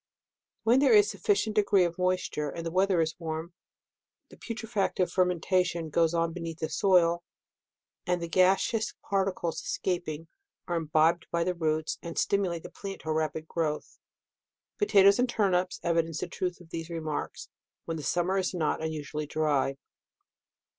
[0.63, 3.53] When there is a sufficient degree of mois ture, and the weather is warm,
[4.29, 7.23] the putrefac tive fermentation goes on beneath the soil,
[8.07, 10.27] and the gasseous particles escaping,
[10.67, 13.99] are im bibed by the roots, and stimulate the plants to a rapid growth.
[14.79, 17.49] Potatoes and turnips evince the truth of these remarks,
[17.85, 19.77] when the summer is not unusually dry.